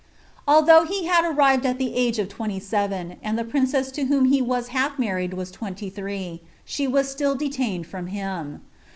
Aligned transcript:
Although 0.47 0.85
he 0.85 1.05
had 1.05 1.23
arrived 1.29 1.63
at 1.63 1.77
the 1.77 1.93
age 1.93 2.17
of 2.17 2.27
twenty 2.27 2.59
seven, 2.59 3.17
and 3.21 3.37
incesB 3.37 3.91
to 3.91 4.05
whom 4.05 4.25
he 4.25 4.41
was 4.41 4.69
half 4.69 4.97
married 4.97 5.35
was 5.35 5.51
twenty 5.51 5.91
three, 5.91 6.41
she 6.65 6.87
was 6.87 7.15
I 7.21 7.35
detained 7.37 7.85
from 7.85 8.09
hJm. 8.09 8.61